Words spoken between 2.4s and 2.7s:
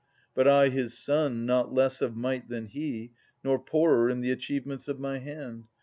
than